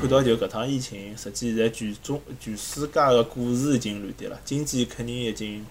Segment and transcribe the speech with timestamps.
[0.00, 5.64] 看到就搿趟疫情，实际现在全中全世界个股市已经乱跌了，经济肯定已经，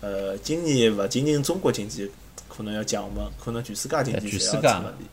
[0.00, 2.10] 呃，今年勿仅仅中国经济
[2.48, 5.04] 可能要降温，可能全世界经济全世侪要出问题。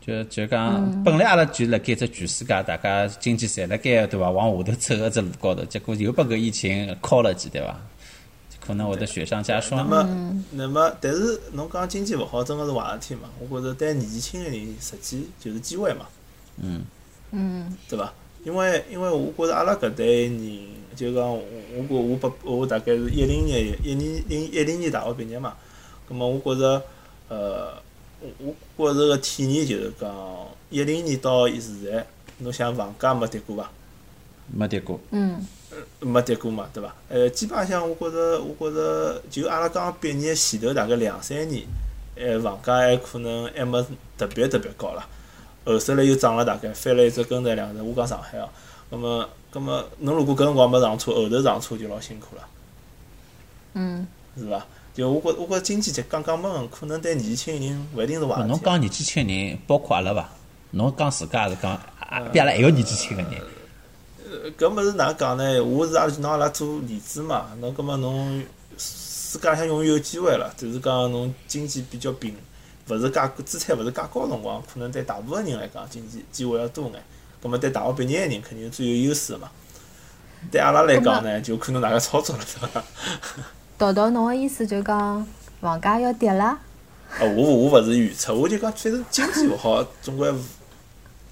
[0.00, 4.30] 就就讲，本来阿拉就辣盖只全世界，大家经济侪辣盖对伐？
[4.30, 7.76] 往下头走个只路高头，结果又把搿疫情敲了记，对伐？
[8.64, 10.08] 可能会得雪上加霜那霜。
[10.08, 13.28] 么，那么，但是侬讲经济勿好，真个是坏事体嘛？
[13.40, 16.06] 我觉着对年纪轻个人，实际就是机会嘛，
[16.62, 16.82] 嗯，
[17.32, 18.12] 嗯对伐？
[18.44, 20.66] 因为因为我觉着阿拉搿代人，
[20.96, 21.42] 就讲我
[21.76, 25.54] 我觉我八我大概是一零年一零零一零年大学毕业嘛，
[26.08, 26.82] 葛末我觉着，
[27.28, 27.72] 呃，
[28.38, 32.06] 我我觉着个体验就是讲，一零年到现在，
[32.38, 33.70] 侬想房价没跌过伐？
[34.52, 34.98] 没跌过。
[35.10, 35.44] 嗯
[36.00, 36.92] 没跌过嘛，对伐？
[37.08, 41.62] 呃，基本上我觉着，我觉着就阿拉刚毕业前头大概两三年，
[42.16, 43.80] 呃，房价还可能还没
[44.18, 45.06] 特别特别高啦。
[45.64, 47.82] 后首来又涨了，大概翻了一只跟头两只。
[47.82, 48.48] 我讲上海哦，
[48.90, 52.42] 那么，那么侬如果搿辰光没上车，后头上车就老辛苦了，
[53.74, 54.66] 嗯，是伐？
[54.92, 58.48] 就我觉，我觉经济就刚刚问，可能对年轻人勿一定是坏事体。
[58.48, 60.28] 侬讲年纪轻人，包括阿拉伐？
[60.72, 63.32] 侬讲自家还是讲，啊比阿拉还要年纪轻个人？
[64.32, 65.62] 呃搿物事哪能讲呢？
[65.64, 67.46] 我是阿拉拿阿拉做例子嘛。
[67.60, 68.42] 侬葛末侬
[68.78, 72.34] 世界上永远有机会了，就是讲侬经济比较平，
[72.90, 77.02] 勿是介资产勿是介高个辰光，可能对大部分人来讲经济机会要多眼。
[77.42, 79.50] 葛末对大学毕业个人肯定是最有优势个嘛。
[80.50, 82.82] 对阿拉来讲呢，就看侬哪个操作了， 对伐？
[83.78, 85.26] 道道侬个意思就讲
[85.60, 86.44] 房价要跌了？
[86.44, 86.60] 啊，
[87.20, 90.32] 我我勿是预测，我就讲反正经济勿好，总归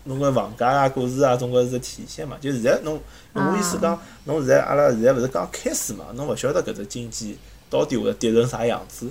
[0.05, 2.36] 侬个房价啊、股市啊，总归是个体现嘛。
[2.41, 3.01] 就现在侬，
[3.34, 9.11] 我意思讲，侬现在阿拉现在勿是刚开始嘛，侬勿晓得搿只经济到底会得跌成啥样子。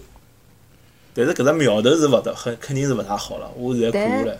[1.18, 3.50] 但是搿只苗头是勿得，很肯定是勿大好了。
[3.58, 4.38] 我现在看下来，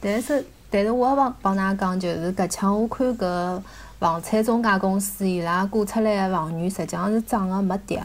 [0.00, 3.60] 但是但是我帮帮㑚讲，就是搿腔我看搿
[3.98, 8.02] 房产中介公司伊拉估出来个房源，实际上是涨个没跌。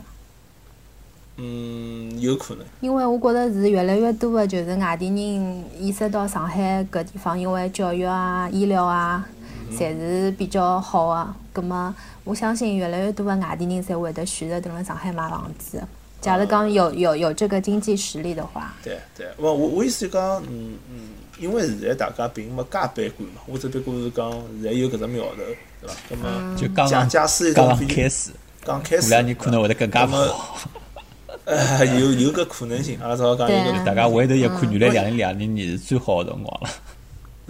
[1.38, 2.66] 嗯，有可能。
[2.82, 9.26] 因为我觉着是越来越多的，就是外地人意识到上海搿地方，因为教育啊、医疗啊，
[9.72, 11.34] 侪是比较好的。
[11.54, 15.82] 葛么，我相信越来越多的外地人侪会得选择蹲辣上海买房子。
[16.22, 21.10] 假如讲有有有这个经济实力的话，对对，我我我意思就讲，嗯嗯，
[21.40, 25.38] 因为现在大家并没介悲观嘛，我只不过是讲现在有搿只苗头，
[25.82, 25.94] 对伐？
[26.10, 28.30] 葛么就刚假刚假使一刚刚开始，
[28.64, 30.60] 刚开始，过两年可能会得更加好。
[31.44, 33.50] 呃，有有搿可能性，阿拉只好讲
[33.84, 36.70] 大家回头一看，嗯原来两零两零年是最好的辰光了。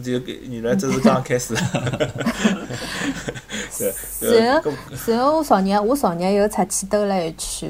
[0.02, 1.54] 就搿原来这是刚开始。
[4.20, 7.70] 对，然后呃搿然后我昨日我昨日又出去兜了一圈，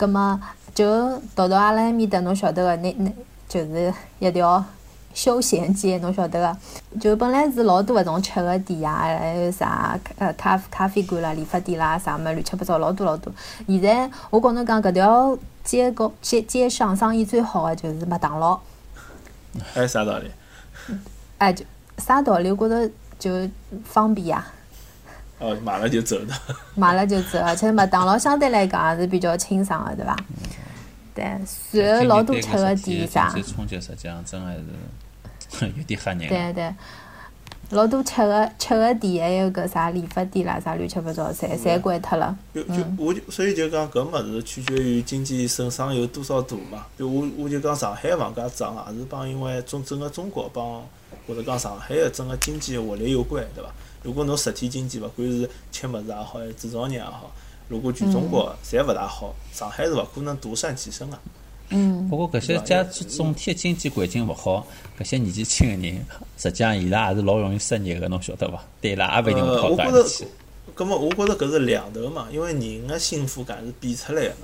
[0.00, 0.40] 葛么
[0.74, 3.12] 就到到阿拉埃面搭，侬晓得个，那那
[3.46, 4.64] 就是一条
[5.12, 13.30] 休闲街，侬晓得个，就本来是老多搿种吃个店啊，还有啥呃咖咖啡馆啦、理发店啦啥么乱七八糟老多老多。
[13.66, 18.58] 现在我跟侬讲，搿条街高街街上生意最好个就是麦当劳，
[19.74, 20.30] 还有啥道理？
[21.36, 21.62] 哎就
[21.98, 22.50] 啥道理？
[22.50, 23.50] 我觉着就
[23.84, 24.46] 方便呀、
[25.40, 26.34] 哦，买了就走的。
[26.76, 30.16] 买了就走，而且麦当劳相对来讲也是比较清爽的，对伐？
[31.12, 36.28] 对，然后老多吃个店啥，经济冲击实际上真还是 有点吓人的。
[36.28, 36.74] 对对，
[37.70, 42.36] 老多吃个吃个店，还有搿啥理发店啦，啥乱七八糟，侪侪关脱了。
[42.54, 46.86] 就就我就所以就讲搿物事取决于经济损伤有多少大嘛。
[46.98, 50.82] 就我我就讲上海房价涨也是帮因为中整个中国帮
[51.26, 53.70] 或者讲上海个整个经济活力有关，对伐？
[54.02, 57.30] 如果侬实体经济勿管是吃物事也好，还是制造业也好，
[57.68, 61.18] 如果全中国侪勿大好，上海是勿可能独善其身个。
[61.72, 64.66] 嗯不过搿些假使总体经济环境勿好，
[64.98, 66.04] 搿些年纪轻个人，
[66.36, 68.64] 实际上伊拉也是老容易失业个，侬晓得伐？
[68.80, 70.26] 对伊拉也勿一定会呃，好我觉着到哪里去。，
[70.74, 74.34] 葛末我觉着搿是两头嘛，因为人个幸福感是比出来个，侬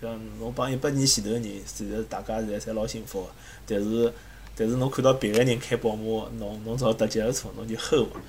[0.00, 3.28] 像侬帮一百年前头个人，现在大家现在侪老幸福个，
[3.66, 4.12] 但是
[4.54, 8.20] 但是侬看到别个人开宝马，侬侬只好搭脚踏车，侬就吼嘛。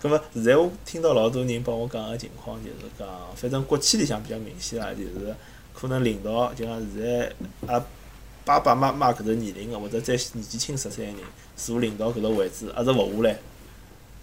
[0.00, 5.34] 葛末现在我听到老多人帮我讲个情况，就是讲，反正国企里向比较明显啦，就是
[5.74, 7.32] 可能领导就像现在
[7.72, 7.84] 啊
[8.44, 11.20] 爸爸妈妈搿只年龄个，或者再年纪轻十岁个人，
[11.56, 13.38] 坐领导搿个位置，一直勿下来。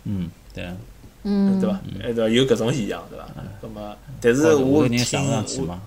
[0.03, 0.75] 嗯，对啊，
[1.23, 1.79] 嗯，对伐？
[2.03, 2.29] 哎，对伐？
[2.29, 3.27] 有搿种现象，对伐？
[3.61, 4.99] 葛么，但是我听
[5.31, 5.79] 我。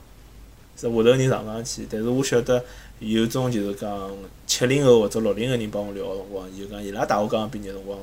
[0.79, 2.65] 是下头人上勿上去，但是我晓得
[3.01, 4.13] 有种就是讲
[4.47, 7.99] 七零后或者六零后人帮我聊个辰光，就讲伊拉大学刚刚毕业辰光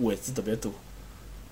[0.00, 0.72] 位置特别多，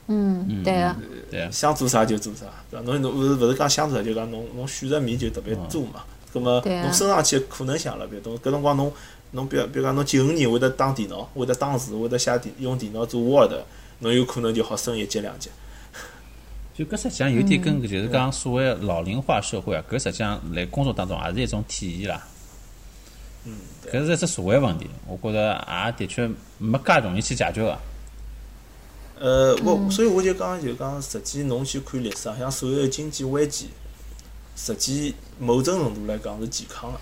[0.07, 0.97] 嗯，对啊，
[1.31, 2.87] 对啊，想做啥就做啥，对伐？
[2.87, 6.05] 侬侬勿是勿是讲想做啥，就讲侬侬选择面就特别多嘛。
[6.33, 8.93] 葛么侬升上去的可能性也比较多，搿辰光侬
[9.31, 13.53] 侬比如比如讲侬九五年会得打电脑，会得打字，会得写电用电脑做 Word，
[14.01, 15.49] 侬有可能就好升一级两级。
[16.75, 22.23] 就搿实际上有点跟就是讲所谓老龄化社会啊，搿实际上辣工作当中也是一种体现啦。
[23.45, 23.55] 嗯，
[23.91, 27.79] 搿是一只社会问题，我觉着也的确没介容易去解决个。
[29.21, 33.69] 呃，我所以我就讲就讲，实际侬去看历史啊，像所有的经济危机，
[34.57, 36.99] 实际某种程度来讲是健康个。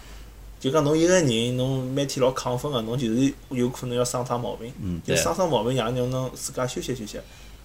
[0.59, 4.73] 就讲侬一个人，侬每天老亢奋个，侬就是有可能要生趟毛病。
[4.83, 5.15] 嗯，对。
[5.15, 7.21] 就生生毛病，让侬自家休息休息，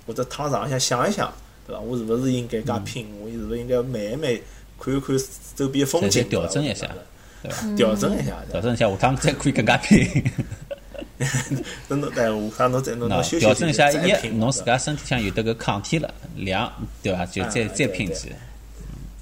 [0.06, 1.34] 或者躺床浪向想一想，
[1.66, 1.80] 对伐？
[1.80, 3.08] 我是勿是应该加拼？
[3.22, 4.38] 我是勿是应该慢一慢
[4.78, 5.18] 看一看
[5.56, 6.28] 周边风景？
[6.28, 6.90] 调整一下，
[7.42, 7.76] 对伐？
[7.78, 10.06] 调整一下，调整一下，下趟再可以更加拼。
[11.88, 16.72] 等侬，等下趟侬再侬侬休息调整一下，一侬自家身体上有得个抗体了，两
[17.04, 17.26] 对伐？
[17.26, 18.32] 就再再拼起。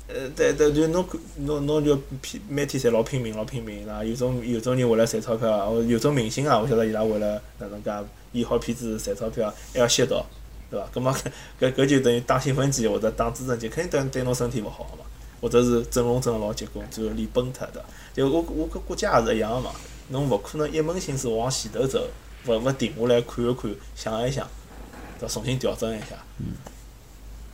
[0.08, 1.06] 呃，对对，就侬
[1.38, 4.04] 侬侬就拼每天侪老拼命，老拼命啦。
[4.04, 7.92] 有种有种人为了赚钞票啊，有种明星啊，我晓得伊拉为了哪能介
[8.32, 10.16] 演好片子赚钞票，还要吸毒，
[10.72, 10.88] 对伐？
[10.94, 11.16] 搿么
[11.60, 15.06] 搿搿就等于打兴奋剂或者打支撑剂，肯定对对侬身体勿好嘛。
[15.42, 17.82] 或者是整容整老结棍，最后脸崩脱的。
[18.14, 19.72] 就我我搿国家也是一样个嘛。
[20.12, 22.08] 侬勿可能一门心思往前头走，
[22.48, 24.48] 勿勿停下来看一看，想一想，
[25.22, 26.16] 要重新调整一下。
[26.40, 26.46] 嗯，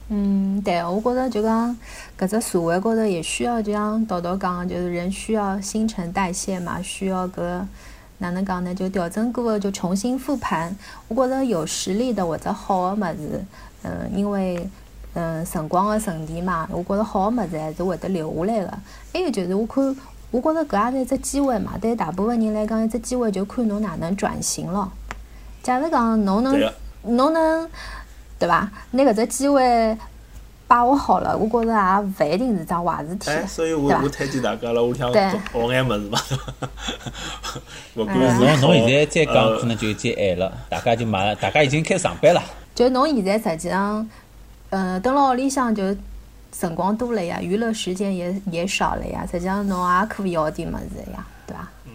[0.07, 1.77] 嗯对，我觉着就讲
[2.17, 7.61] 搿只社会高头也需要，就像道道讲个，就是人需要新陈代谢嘛，需要搿
[8.19, 8.73] 哪能讲呢？
[8.73, 10.73] 就调整过后就重新复盘。
[11.09, 13.45] 我觉着有实力的或者好个物事，
[13.83, 14.69] 嗯，因为
[15.13, 18.77] 嗯辰光个沉淀嘛，我觉着好个物事还是会得留下来个。
[19.11, 19.93] 还有就是我看。
[20.35, 24.91] 我觉着搿也是一只机会嘛，对大部分人来讲，一只机会就看侬哪能转型了。
[25.63, 26.59] 假如讲侬能，
[27.03, 27.69] 侬能，
[28.37, 28.69] 对伐？
[28.91, 29.97] 拿搿只机会
[30.67, 33.31] 把握好了，我觉着也勿一定是桩坏事体。
[33.31, 35.19] 哎，所以我我推荐大家辣屋里向学
[35.71, 36.19] 眼物事嘛。
[37.95, 40.51] 勿管侬侬现在再讲，可能就再晚了。
[40.69, 42.43] 大家就马上，大家已经开始上班了。
[42.75, 44.05] 就侬现在实际上，
[44.71, 45.95] 嗯，蹲辣屋里向就。
[46.57, 49.27] 辰光多了呀，娱乐时间也也少了呀。
[49.29, 51.69] 实际上侬也可以学点物事呀，对伐？
[51.85, 51.91] 嗯，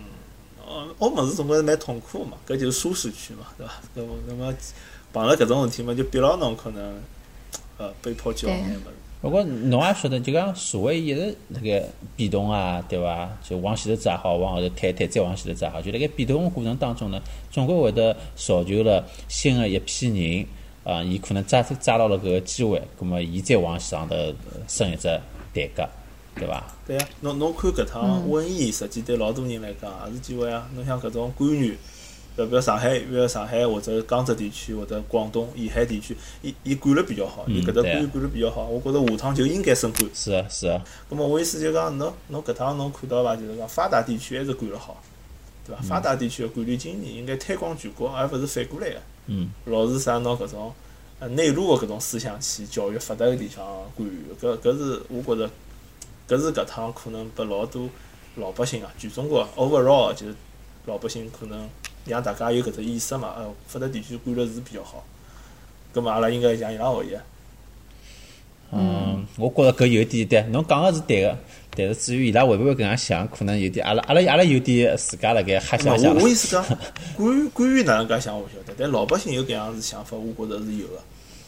[0.66, 3.72] 哦，学物事总归是蛮痛苦嘛，搿就是舒适区嘛，对伐？
[3.96, 4.54] 搿么，那么
[5.12, 6.94] 碰着搿种事体嘛，就逼牢侬可能
[7.78, 8.96] 呃被迫去学眼物事。
[9.22, 11.82] 不过侬也晓得，就讲社会一直辣盖
[12.16, 13.30] 变动啊，对伐？
[13.42, 17.20] 就往前头走也好，往后头推推，再往前头走也好，就辣盖变动个过程当中呢，
[17.50, 20.46] 总归会得造就了新的一批人。
[20.82, 24.16] 啊，伊可能抓抓到了搿个机会，葛末伊再往上头
[24.66, 25.08] 升一只
[25.54, 25.88] 台阶，
[26.34, 26.64] 对伐？
[26.86, 30.68] 对呀，侬侬看搿趟瘟疫，实际对老多人来讲也是机会啊。
[30.74, 31.76] 侬像搿种官员，
[32.36, 40.08] 要不要上海，要上海或者江浙地区或者广东沿海地区，伊伊管了比较好，伊搿只官员管了比较好，我觉着下趟就应该升官。
[40.14, 40.82] 是啊，是啊。
[41.10, 43.36] 葛末我意思就讲，侬侬搿趟侬看到伐？
[43.36, 45.02] 就是讲发达地区还是管了好，
[45.66, 45.82] 对伐？
[45.82, 48.96] 发达地区的管理经验应该推广全国，而勿是反过来个。
[49.32, 50.74] 嗯，老是啥拿搿种
[51.20, 55.50] 呃内陆个搿种思想去教育发达个地方官员，搿搿是我觉着，
[56.28, 57.88] 搿是搿趟可能拨老多
[58.34, 60.34] 老百姓啊，全中国 overall 就是
[60.86, 61.68] 老百姓可能
[62.06, 65.04] 让大家有搿只意识嘛，呃，发达地区管了是比较好，
[65.92, 67.18] 葛末阿拉应该向伊拉学习。
[68.72, 71.38] 嗯，我觉着搿有点对，侬讲个是对个。
[71.76, 76.14] 但是至于伊拉会勿会搿样想，可能有点阿拉阿拉阿拉有点自家辣盖瞎想想。
[76.14, 76.64] 我我意思讲，
[77.16, 81.00] 官官员哪能介想我晓得，但老百姓有搿样子想法，我觉着是有个。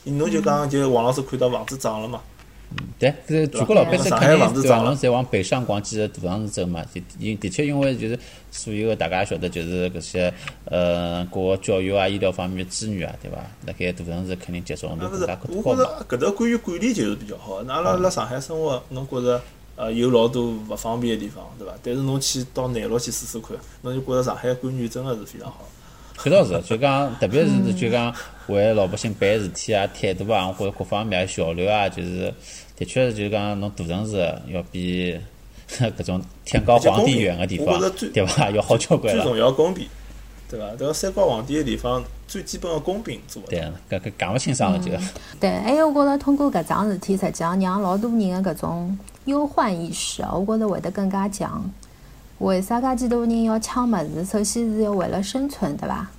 [0.05, 2.21] 侬就讲，就王老师看到房子涨了嘛？
[2.71, 6.85] 嗯，对，搿全国老百姓肯定涨了，在往北上广几个大城市走嘛。
[6.95, 8.19] 就因的确因为就是
[8.51, 10.33] 所有个大家也晓得，就是搿些
[10.65, 13.39] 呃，各教育啊、医疗方面资源啊，对伐？
[13.67, 17.63] 辣盖大城市肯定集中度更加高我觉着搿搭关于管理就是比较好。
[17.65, 19.43] 那阿拉辣上海生活，侬觉着？
[19.83, 21.75] 呃，有老多勿方便个地方，对伐？
[21.83, 25.69] 但是侬去到内陆去试试看，侬就觉着上海官员真个是非常好。
[26.17, 28.15] 搿倒 是，就讲特别是就讲
[28.47, 32.33] 为老百姓办事体啊、态度啊，或者各方面效率啊，就是
[32.77, 34.19] 的确是就讲侬大城市
[34.53, 35.19] 要比
[35.67, 37.81] 搿种天高皇帝远个地方，
[38.13, 38.51] 对伐？
[38.51, 39.85] 要好交关最重要公平，
[40.53, 40.67] 对伐？
[40.75, 43.43] 迭个三国皇帝个地方，最基本个公平做。
[43.49, 44.93] 对，搿搿讲勿清爽个就。
[45.41, 48.99] 对，还有我觉着通过搿桩事体，实际上让老多人个搿种。
[49.27, 51.65] 忧患意识啊，我觉着会得更加强。
[52.39, 54.25] 为啥介许多人要抢物事？
[54.25, 56.11] 首先是要为了生存，对伐？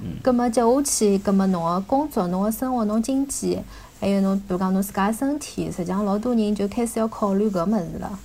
[0.00, 0.16] 嗯。
[0.22, 3.60] 葛末接下去，葛末侬个工作、侬个生活、侬经济，
[4.00, 8.18] 还有侬，比如讲侬自家身体，实际上老多人就开始要考虑搿物事了。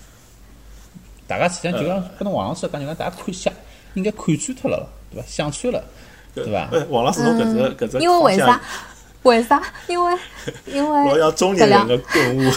[1.27, 3.51] 大家实际上就讲，跟侬王老师讲，就讲大家看下，
[3.95, 5.25] 应该看穿脱了，对吧？
[5.27, 5.83] 想穿了，
[6.33, 6.69] 对伐？
[6.89, 8.61] 王老师，侬搿只搿只因为为啥？
[9.23, 9.61] 为啥？
[9.87, 10.17] 因为
[10.67, 12.51] 因为我要中年人的顿悟。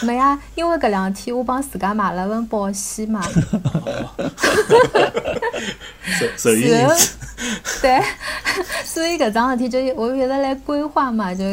[0.00, 3.22] 没啊，因为搿两天我帮自家买了份保险嘛。
[6.18, 6.70] 受受益
[7.82, 8.02] 对，
[8.82, 11.44] 所以搿桩事体就我一直来规划嘛，就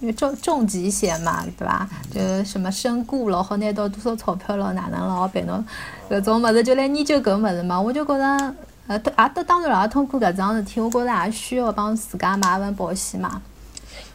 [0.00, 1.88] 就重重疾险嘛，对伐？
[2.12, 5.64] 就什么身故咯，好拿到多少钞票咯，哪能咯，办侬
[6.10, 7.80] 搿种物事就来研究搿物事嘛。
[7.80, 8.54] 我就觉着，
[8.88, 13.40] 呃，也得当然了，通过搿桩事体，我觉着也需要帮自家买份保险嘛。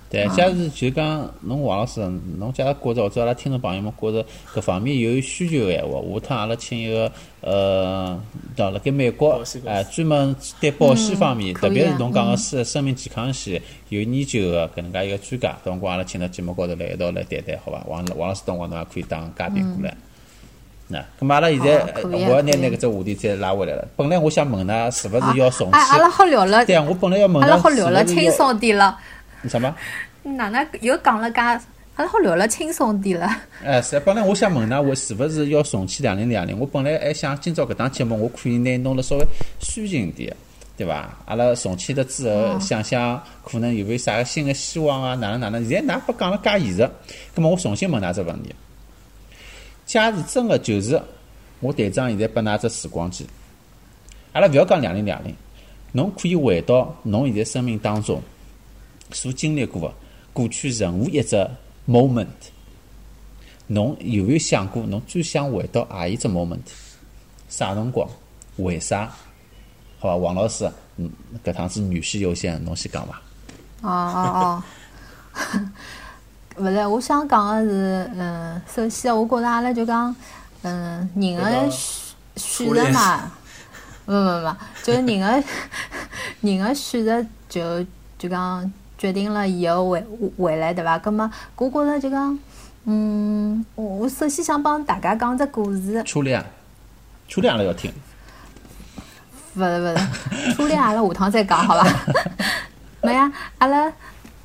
[0.09, 2.00] 对，假如就讲侬王老师，
[2.38, 8.17] 侬假如觉着或者阿拉听众朋友们觉着搿方面有需求个闲话，下趟阿拉请一个呃，
[8.55, 17.83] 到辣盖美国哎，专门对保险方面，特别是侬讲个生生命健康险有研究个搿能介一个专家，等辰光阿拉请到节目高头来一道来谈谈，好伐？
[17.86, 19.93] 王王老师，等辰光侬也可以当嘉宾过来。
[20.89, 23.86] 那，咁么阿拉现在，我要拿可以拿搿只话题再拉回来了。
[23.98, 26.10] 本来我想问㑚，是勿是要重哎，阿拉？
[26.10, 28.98] 好聊了，对啊，我本来要问阿拉好，聊了轻松点了。
[29.50, 29.75] 什么？
[30.24, 31.41] 哪能又讲了噶？
[31.96, 33.29] 阿拉好聊了轻松点了。
[33.65, 36.58] 哎，是，本来我想问㑚，我是勿是要重启两零两零？
[36.58, 39.25] 我本来还想今朝搿档节目，我可以拿弄了稍微
[39.60, 40.34] 抒情点，
[40.77, 41.10] 对伐？
[41.25, 45.15] 阿拉重启了之后，想想可能有没有啥个新的希望啊？
[45.15, 45.67] 哪能哪能？
[45.67, 46.89] 现在㑚不讲了介现实，
[47.36, 48.56] 葛么我重新问㑚只问题：
[49.88, 51.01] 假如真个就是
[51.60, 53.25] 我队长现在拨㑚只时光机，
[54.34, 55.34] 阿拉勿要讲两零两零，
[55.94, 58.22] 侬可以回到侬现在生命当中
[59.12, 59.96] 所经历过的
[60.34, 61.50] 过去任何一只
[61.88, 62.27] moment。
[63.67, 66.60] 侬有没有想过，侬最想回到何一只 moment？
[67.50, 68.08] 啥辰光？
[68.58, 69.12] 为啥？
[70.00, 71.10] 好吧，王老师，嗯，
[71.44, 73.22] 搿趟子女士优先，侬先讲伐。
[73.82, 74.63] 哦哦哦，
[76.59, 80.15] 勿是，我想讲个是，嗯，首先我觉着阿拉就讲，
[80.63, 81.69] 嗯，人搿个
[82.35, 83.31] 选择嘛，
[84.07, 85.43] 勿勿勿，就是人个
[86.41, 87.85] 人个选择就
[88.17, 90.03] 就讲决定了以后未
[90.37, 90.97] 未来，对伐？
[90.97, 92.37] 葛末我觉着就讲，
[92.85, 96.43] 嗯，我我首先想帮大家讲只故事，初恋，
[97.27, 97.93] 初恋阿拉要听。
[99.55, 101.87] 勿是勿是，初恋阿拉下趟再讲好伐？
[103.03, 103.91] 没呀，阿拉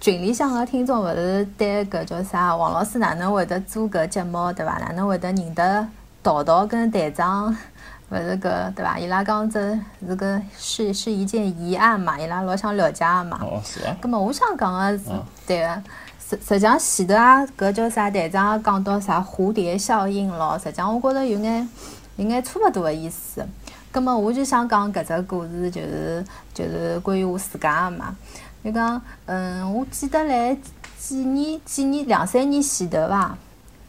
[0.03, 4.73] 群里向个听众勿是对搿叫啥王老师哪能会得做搿节目对伐？
[4.79, 5.87] 哪能会得认得
[6.25, 7.57] 桃桃跟队长？
[8.11, 8.99] 勿是搿对伐？
[8.99, 13.39] 伊拉讲这是个是是一件疑案嘛，伊拉老想了解个嘛。
[13.43, 13.97] 哦，是啊？
[14.03, 15.83] 咁么我想讲个是嗯，对个，
[16.19, 21.69] 实实际上前头啊，搿叫啥队长也讲到啥蝴蝶效应咯，实际上我觉着有眼
[22.17, 23.47] 有眼差勿多个意思。
[23.93, 28.17] 咁么我就想讲搿只故事，就是就是关于我自家个嘛。
[28.65, 30.57] 就讲，嗯，我记得来
[30.99, 33.37] 几年几年两三年前头伐，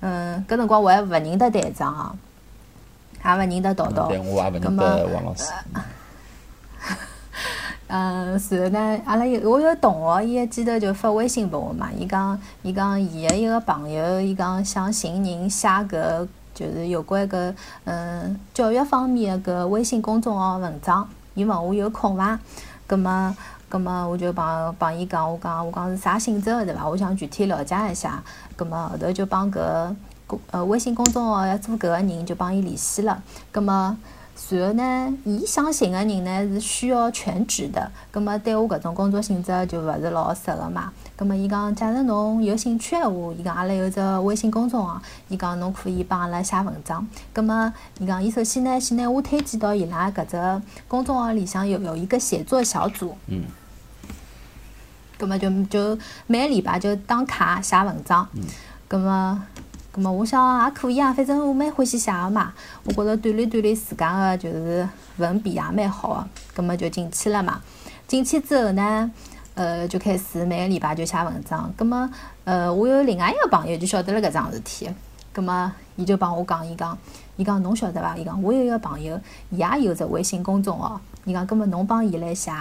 [0.02, 2.16] 嗯，搿辰光我还勿认得队长啊，
[3.24, 4.08] 也勿认得桃桃。
[4.08, 5.52] 对，我也勿认得王老师。
[7.88, 17.54] 嗯， 然后呢，阿拉有我有同学，伊个记头就发微信拨我嘛，伊讲伊讲伊个一个朋友，伊讲想寻人写搿就是有关搿
[17.86, 22.40] 嗯教育方面的搿微信公众号文章，伊问我有空伐？
[22.86, 23.36] 葛么
[23.70, 26.88] 葛么我就帮帮伊讲，我讲我讲是啥性质个对伐？
[26.88, 28.22] 我想具体了解一下。
[28.56, 29.96] 葛么后头就帮搿
[30.28, 33.22] 公呃微信公众号要做搿个人就帮伊联系了。
[33.52, 33.98] 葛么
[34.50, 40.92] 然后呢，伊想寻个人呢是需要全职的，葛么对我搿种工作性质就勿是老适合嘛。
[41.16, 47.08] 葛么伊讲，假如侬有兴趣个话，伊讲阿拉有只微信公众号，伊讲侬可以帮阿拉写文章。
[47.32, 53.16] 葛么伊讲，伊首先呢先拿我推荐到伊拉搿只公众号里向有有一个写作小组。
[53.28, 53.44] 嗯。
[55.18, 58.28] 葛么就就每个礼拜就打卡写文章。
[58.34, 58.44] 嗯。
[58.88, 59.46] 葛么。
[59.96, 62.52] 咁么我想也可以啊，反正我蛮欢喜写个嘛，
[62.86, 67.62] 我觉着锻炼锻炼自家个就是文笔也蛮好个，咁么就进去了嘛。
[68.08, 69.12] 进去之后呢，
[69.56, 71.72] 呃，就开始每个礼拜就写文章。
[71.78, 72.10] 咁么，
[72.44, 74.90] 呃，我有另外一个朋友就晓得了搿桩事体，
[75.34, 76.98] 咁么伊就帮我讲，伊讲，
[77.38, 78.18] 伊讲侬晓得伐？
[78.18, 79.20] 伊讲我有一个朋友，
[79.52, 82.52] 伊也有只微信公众号，伊讲，咁么侬帮伊来写，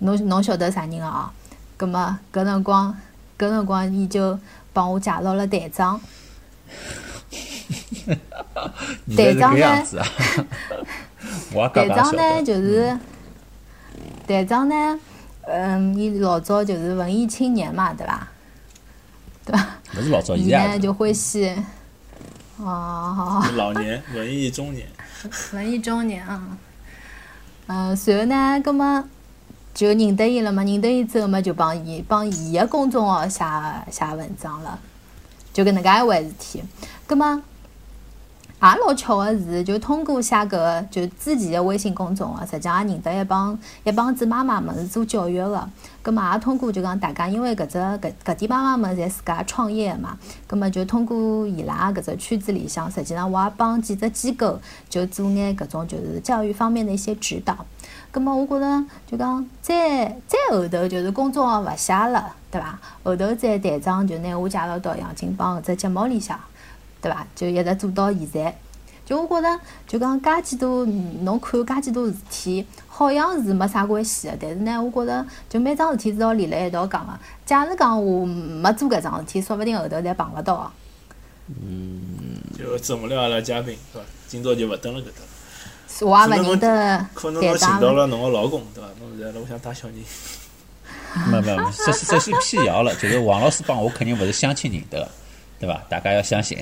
[0.00, 1.32] 侬侬晓得啥人啊？
[1.78, 2.92] 咁么搿辰光，
[3.38, 4.38] 搿辰光伊就
[4.72, 6.00] 帮我介绍了队长。
[9.16, 9.94] 队 刚刚晓
[11.88, 12.98] 长呢，就是
[14.26, 14.98] 队长呢，
[15.46, 18.28] 嗯，伊老早就是文艺青年嘛，对伐？
[19.44, 19.66] 对伐？
[19.96, 21.48] 勿是老早，伊呢现在就欢喜，
[22.56, 22.64] 哦，
[23.16, 23.50] 好好。
[23.52, 24.88] 老年文艺中年，
[25.52, 26.58] 文艺中年啊。
[27.68, 29.04] 嗯，随后呢，葛么
[29.72, 33.44] 就认得伊了嘛，认得伊之后嘛，就帮伊帮伊个公众号写
[33.90, 34.78] 写文章了，
[35.52, 36.64] 就搿能介一回事体。
[37.06, 37.42] 葛么
[38.62, 45.68] 也老巧个是，就通过写搿个就之前个微信公众号，实际上也认得一帮一帮子妈妈们是做教育个。
[46.02, 54.58] 葛么也通过就讲大家，因为搿只搿搿点妈妈们侪自家创业个嘛，葛么就通过伊拉搿只圈子里向，实际上我也帮几只机构
[54.88, 57.56] 就做眼搿种就是教育方面的一些指导。
[58.10, 62.78] 葛末我觉着就讲再再后头就是公众号勿写了，对伐？
[63.02, 66.38] 后头再队长就拿我介绍到杨金帮搿只节目里向，
[67.00, 67.26] 对伐？
[67.34, 68.56] 就一直做到现在。
[69.04, 70.84] 就我觉着，就讲介几多，
[71.22, 77.12] 侬看介几多事体，好像是没啥关系的，但是呢，我觉着就每桩事体是要连辣一道讲个。
[77.44, 80.72] 假如讲我没做搿桩事体，说勿定后头侪碰勿到。
[81.48, 84.04] 嗯就整勿了阿拉嘉宾，是伐？
[84.26, 85.28] 今朝就勿蹲辣搿搭了。
[86.00, 88.88] 我也勿认得可能侬寻到了侬个老公，对伐？
[88.98, 89.96] 侬现在辣屋里向带小人，
[91.30, 95.08] 没没没，这是这是辟谣了，就是王老师帮我肯定勿是相亲认得的，
[95.58, 95.80] 对伐？
[95.88, 96.58] 大家要相信。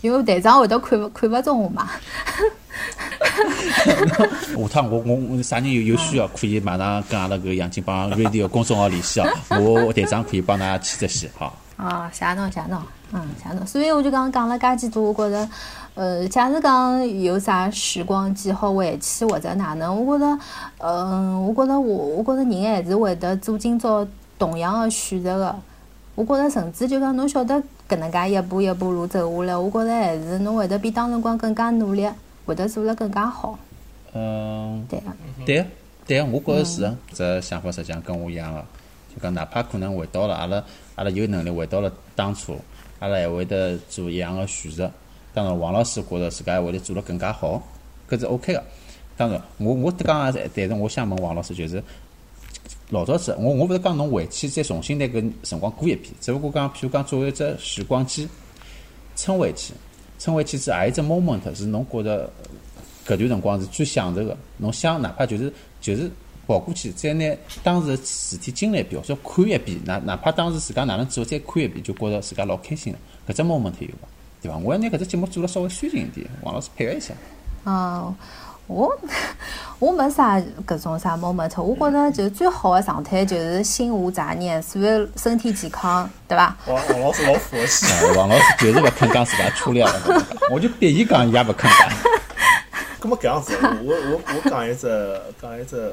[0.00, 1.90] 因为队长会得看勿看勿中我嘛。
[3.84, 9.26] 下 趟我我我啥人有有需要，可以马上跟阿拉搿杨金帮 radio 公众号联系哦。
[9.58, 11.56] 我队长可以帮㑚牵只线，好。
[11.76, 12.82] 啊，谢侬谢侬，
[13.12, 13.66] 嗯，谢侬。
[13.66, 15.48] 所以我就讲讲了介几多，我觉着，
[15.94, 20.38] 呃，假使讲有啥时光机好回去或者哪能，我觉着，
[20.78, 24.06] 嗯，我觉着我我觉着人还是会得做今朝
[24.38, 25.56] 同样的选择的。
[26.16, 32.06] 我觉着甚至就讲侬晓得搿能介一步一步路走下来，我觉着还是侬会得比当辰光更加努力，
[32.44, 33.58] 会得做了更加好。
[34.12, 35.06] 嗯，对个，
[35.46, 35.66] 对个
[36.06, 38.64] 对个，我觉着是个，这想法实际上跟我一样个。
[39.14, 40.62] 就讲哪怕可能回到了阿拉
[40.96, 42.56] 阿拉有能力回到了当初，
[42.98, 44.90] 阿拉还会得做一样个选择。
[45.32, 47.62] 当然，王老师觉着自家还会得做了更加好，
[48.08, 48.62] 搿是 OK 个。
[49.16, 51.82] 当然，我我刚刚但是我想问王老师，就是
[52.90, 58.26] 老早子，我我勿是讲侬回去再重新拿搿辰光过一遍，只不过讲，譬如讲作为一只时光机，
[59.14, 59.74] 撑回去，
[60.18, 62.30] 撑回去是何一只 moment 是侬觉着
[63.06, 64.34] 搿段辰光是最享受个？
[64.56, 65.52] 侬想哪怕就是
[65.82, 66.10] 就是
[66.46, 72.98] 跑过去，再拿当时的事体经历一遍，或者看一遍，哪哪怕当时自家哪能做，再看一遍，就觉着自家老开心了。
[73.28, 74.08] 搿只 moment 有伐？
[74.40, 74.56] 对伐？
[74.56, 77.12] 我要拿搿只节目做了稍微抒情一点，王老师配合一下。
[77.64, 78.14] 哦，
[78.68, 78.96] 我
[79.78, 86.54] 我没啥搿种啥 moment，我觉着就最好的状态就是心无杂念，所以身体健康，对伐？
[86.66, 87.86] 王王老师老佛系。
[87.86, 91.88] 啊，王老师就是勿肯讲自家初恋了， 我就逼伊讲，伊也勿肯讲。
[93.00, 95.90] 咁么搿样子，我我我讲一只讲一只，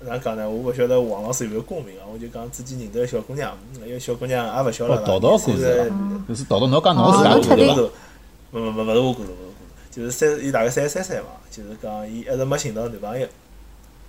[0.00, 0.48] 哪讲呢？
[0.48, 2.04] 我勿晓得王老师有没有共鸣啊？
[2.12, 3.52] 我就讲自己认得个小姑娘，
[3.84, 5.92] 一个小姑娘也勿小了哦，啦，道道故现事，
[6.28, 7.90] 就是道道侬讲侬哦自家侬确定故事
[8.52, 8.60] 伐？
[8.60, 9.43] 勿勿勿勿是我故事，勿是我故事，
[9.94, 13.28] 就是三伊大概三十三岁嘛，就是讲伊一直没寻到男朋友，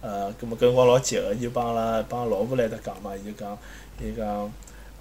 [0.02, 3.58] 呃，葛末搿辰光老急个，伊就帮阿拉帮老婆来搭讲嘛，伊就讲
[4.02, 4.52] 伊讲。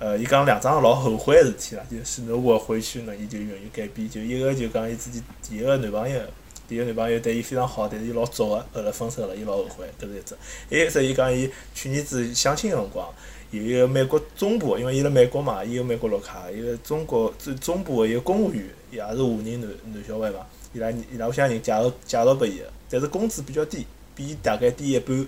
[0.01, 4.11] 呃，伊讲两桩老后悔个事体啦，就是如果回去呢，伊就愿意改变。
[4.11, 6.21] 就一个就讲伊自己第一个男朋友，
[6.69, 10.37] 第一个男朋友对伊非常好，但是伊老早个，后来分手了，伊老后悔，搿是一只。
[10.69, 13.09] 还有只，伊讲伊去年子相亲个辰光，
[13.53, 20.45] 有一个美国中部，因为伊辣美国嘛，伊有美国绿卡，一个中国最中部个一个公务员，也是华人男男小孩嘛，
[20.75, 25.27] 伊拉伊拉屋里向人介绍介绍拨伊个，但是工资比较低，比伊大概低一半，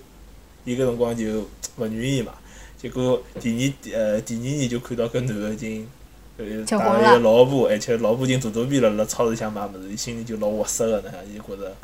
[0.65, 2.33] 伊搿辰光就勿愿意嘛。
[2.77, 5.87] 结果第二呃第二年就看到搿男个已经
[6.37, 11.75] 呃带了一个老婆，而且老婆已经大肚皮了，辣超市里向买物事，伊心里就老窝塞个，那样伊就觉着，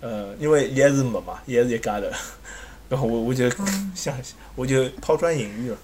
[0.00, 2.06] 呃，因为伊还是没嘛，伊还是一家头，
[2.94, 3.50] 然后我我就
[3.92, 4.14] 想，
[4.54, 5.76] 我就抛砖引玉了。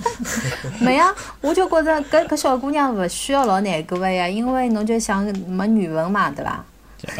[0.78, 6.62] 没呀，我就觉着搿搿小姑娘勿需要老难过个呀，因为侬就想没语文嘛，对伐？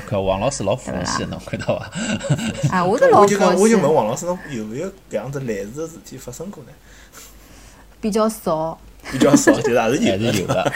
[0.06, 1.90] 看王老师老佛系，侬看到伐？
[2.76, 6.70] 啊， 我是老我就讲，佛系我就，问王老师，侬有没有搿样子类似的事体发生过呢？
[8.00, 8.78] 比较少。
[9.12, 10.26] 比较少，就是还是有的。
[10.26, 10.62] 还是有的。
[10.62, 10.72] 啊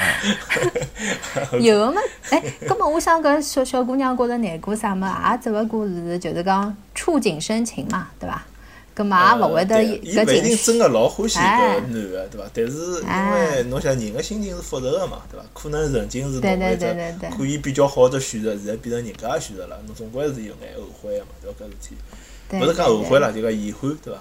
[1.60, 8.44] 有个嘛，哎，葛末我想搿小小姑娘觉着难过啥么，也只勿过是就是讲触景生情嘛，对伐？
[8.92, 12.50] 葛末也勿会得呃对伊勿一定搿情绪真个老欢喜搿哎男个，对伐？
[12.52, 15.46] 但是因哎为侬想人个心情是复杂个嘛，对伐？
[15.54, 21.64] 可能曾经是对对侬一只对对对可以比较好的选择，现在变成人家个选择了，侬总归是有眼后悔个嘛，对伐？
[21.64, 22.16] 搿事体对
[22.52, 24.20] 勿是讲后悔对了，就讲遗憾，对伐？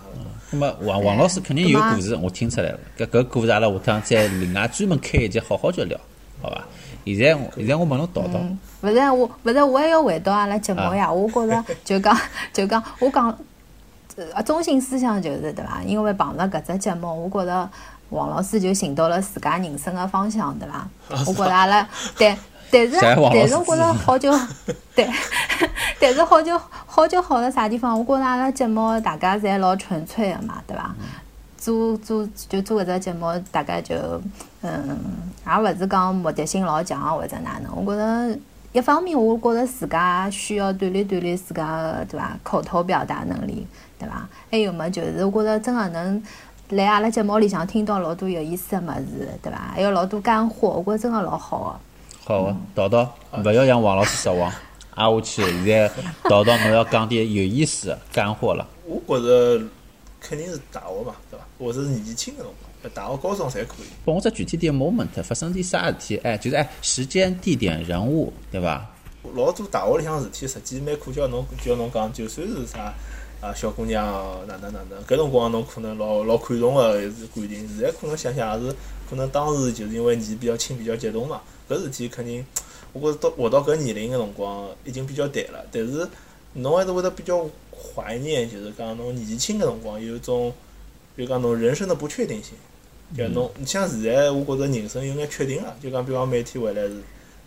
[0.52, 2.80] 那么王王老师肯定有故事，我听出来了。
[2.98, 5.98] 搿搿故事阿拉下趟再另外专门开一集，好好叫聊，
[6.42, 6.64] 好伐？
[7.06, 8.40] 现在现在我问侬道道，
[8.82, 11.12] 勿是我，勿是我还要回到阿拉节目啊呀。
[11.12, 12.16] 我觉着 就讲
[12.54, 13.36] 就讲，我讲
[14.34, 15.82] 呃中心思想就是对伐？
[15.86, 17.70] 因为碰着搿只节目，我觉着
[18.10, 20.88] 王老师就寻到了自家人生的方向，对伐？
[21.26, 21.88] 我觉着阿拉
[22.18, 22.38] 但
[22.72, 23.14] 但是但
[23.48, 24.32] 是我觉着好就
[24.96, 25.10] 对，
[26.00, 27.98] 但是好就好就好在啥地方？
[27.98, 30.96] 我觉着阿拉节目大家侪老纯粹的嘛，对伐？
[31.58, 33.96] 做做就做搿只节目，大家就
[34.62, 34.98] 嗯，
[35.46, 37.86] 也勿是讲目的性老强啊或者哪能。
[37.86, 38.40] 我觉着
[38.72, 44.26] 一方面，我觉着自家需要锻炼锻炼自家的对伐口头表达能力，对伐？
[44.50, 46.24] 还有么就是我觉着真个能
[46.70, 49.58] 来阿拉节目里向听到老多有意思的物事，对伐？
[49.74, 51.89] 还有老多干货，我觉着真个老好个。
[52.30, 54.52] 好个道道，勿要让王老师失望，
[54.94, 55.92] 挨下去，现在
[56.30, 58.68] 到到侬要讲点有意思的干货了。
[58.86, 59.66] 我觉着
[60.22, 61.46] 肯定是大学嘛，对伐？
[61.58, 62.52] 或者是年纪轻个辰
[62.84, 63.88] 光，大学、高中侪可以。
[64.06, 66.18] 拨我只具体点 moment 发生点啥事体？
[66.18, 68.88] 哎，就是哎，时间、地点、人物，对伐？
[69.34, 72.94] 老多大学里向事体，实际蛮可叫侬叫侬讲，就算是啥
[73.42, 74.06] 啊小姑娘
[74.48, 78.76] 哪能哪能，搿辰光侬可能老老看重个是感情，现在可能想想也是，
[79.10, 82.44] 可能当时就是因为年纪比较轻，比较激动嘛，搿事体肯定，
[82.92, 86.08] 我觉着到活到搿年龄个辰光已经比较淡了，但是
[86.54, 90.52] 侬还是会得比较怀念，就是讲侬年纪轻个辰光有一种，
[91.16, 92.54] 就讲侬人生的不确定性，
[93.16, 97.02] 就侬你像现在，我觉着人生有眼确定了，就讲比方每天回来是。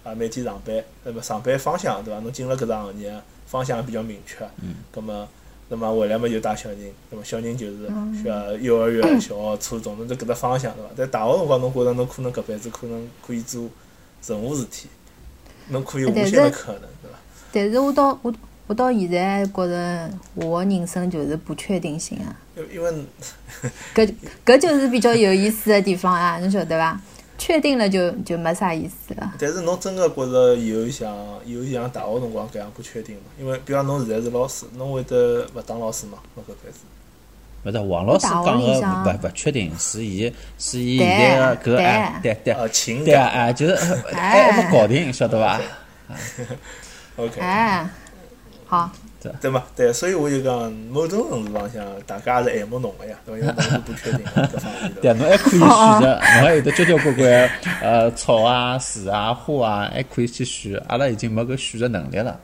[0.05, 2.19] 啊，每天上班，那么上班方向对伐？
[2.19, 4.45] 侬进了搿只行业，方向比较明确。
[4.61, 4.75] 嗯。
[4.91, 5.29] 葛么，
[5.69, 7.87] 那么回来嘛就带小人，那么小人就是
[8.21, 10.91] 需要幼儿园、小学、初中，侬就搿只方向对伐？
[10.97, 13.63] 在大学辰光，侬觉着侬可能搿辈子可能可以做
[14.27, 14.89] 任何事体，
[15.69, 17.19] 侬可以无限的可能，对伐？
[17.53, 18.33] 但是我到我
[18.67, 22.37] 我到现在觉着我人生就是不确定性啊。
[22.57, 22.91] 因因为
[23.95, 27.01] 搿搿就是比较有意思的地方啊，侬晓得伐？
[27.39, 29.35] 确定了就就没啥意思了。
[29.39, 31.13] 但是侬真个觉着有像
[31.45, 33.23] 有像大学辰光搿样不确定吗？
[33.41, 36.19] 因为比方侬现在是老师，侬会得勿当老师吗？
[36.37, 36.79] 侬搿辈子？
[37.65, 42.55] 勿是王老师讲个勿勿确定，是伊是伊现在个搿哎对对
[43.05, 43.77] 对啊哎就是
[44.13, 45.61] 还没搞定，晓得伐？
[47.17, 47.41] OK。
[47.41, 47.87] 哎，
[48.67, 48.91] 好。
[49.41, 49.63] 对嘛？
[49.77, 53.47] 对，所以我就讲，某种程度浪向，大家也是爱慕侬个呀，对伐？
[53.47, 55.01] 因为侬是不确定 各方面的。
[55.01, 55.69] 对，侬还可以选
[56.01, 60.77] 择，侬还有得交交关关呃草啊、树啊、花啊，还可以去选。
[60.89, 62.37] 阿拉已经没搿选择能力了，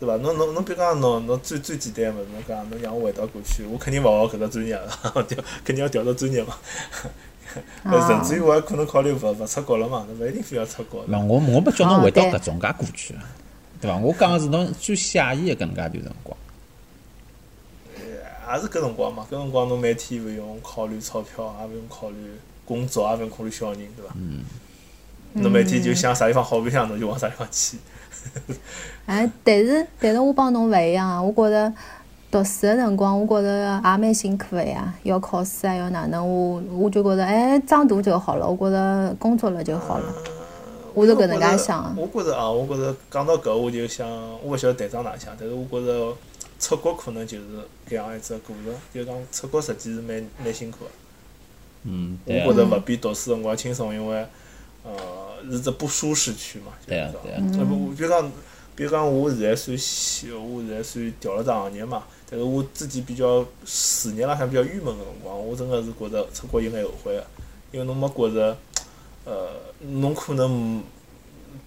[0.00, 0.16] 对伐？
[0.16, 4.88] 侬侬侬，比如讲侬侬最最简单个物事，侬讲侬让我回到过去，我肯定勿学搿只专业了，
[5.28, 6.56] 调肯定要调到专业嘛。
[7.84, 11.04] 呃，甚至于我还可能考虑勿勿出国了嘛，侬勿一定非要出国。
[11.06, 13.14] 那我我没叫侬回到搿种介过去。
[13.80, 13.96] 对伐？
[13.98, 16.36] 我讲个是侬最惬意个搿能介段辰光，
[17.98, 19.26] 也是搿辰光嘛。
[19.30, 22.16] 搿辰光侬每天勿用考虑钞票，也勿用考虑
[22.64, 24.14] 工作，也勿用考虑小人，对伐？
[24.16, 24.44] 嗯。
[25.34, 27.78] 侬每天就想啥地方好白相，侬就往啥地方去。
[29.06, 31.22] 哎，但是但是我帮侬勿一样啊！
[31.22, 31.72] 我觉着
[32.30, 36.24] 读书个辰光，我觉着也蛮辛苦个呀，要考试啊，要哪能？
[36.24, 38.46] 我我就觉着，哎，长大就好了。
[38.46, 40.14] 我觉着工作了就好了。
[40.92, 41.96] 我是搿能介想。
[41.96, 44.08] 我觉着啊，我觉着讲到搿，我就想，
[44.42, 46.16] 我勿晓得队长哪想，但是我觉着
[46.58, 47.44] 出国可能就是
[47.88, 50.90] 搿样一只过程，就讲出国实际是蛮蛮辛苦个。
[51.84, 54.26] 嗯，我觉着勿比读书辰光轻松，因为
[54.82, 54.92] 呃
[55.50, 56.72] 是只不舒适区嘛。
[56.86, 57.42] 对啊，对啊。
[57.52, 58.32] 那不，比如讲，
[58.74, 67.26] 比如讲，我现在算小，我现在算调了只行业嘛，但是我自己比较事业浪向比较郁闷个辰光，我真个是觉着出国有眼后悔个，
[67.72, 68.56] 因为侬没觉着。
[69.26, 70.82] 呃，侬可能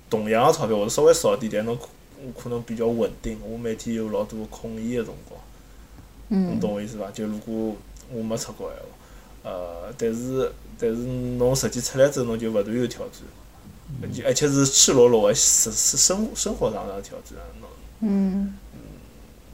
[0.09, 1.87] 同样个钞票或者稍微少点，但侬可
[2.35, 3.39] 可能比较稳定。
[3.47, 5.39] 我每天有老多空闲个辰光，
[6.29, 7.11] 侬懂我意思伐？
[7.11, 7.75] 就如果
[8.11, 8.85] 我没出国闲话，
[9.43, 13.21] 呃，但是但是侬实际出来之后，侬就勿断有挑战，
[14.01, 17.37] 而而且是赤裸裸个生生生活上的挑战。
[17.59, 17.69] 侬
[18.01, 18.53] 嗯